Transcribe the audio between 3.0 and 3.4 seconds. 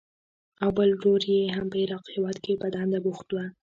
بوخت و.